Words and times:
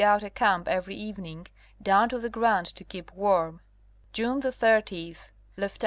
out 0.03 0.23
a 0.23 0.29
camp 0.31 0.67
every 0.67 0.95
evening, 0.95 1.45
down 1.79 2.09
to 2.09 2.17
the 2.17 2.29
ground 2.31 2.65
to 2.65 2.83
keep 2.83 3.13
warm. 3.13 3.61
June 4.11 4.41
30, 4.41 5.15
Lieut. 5.57 5.77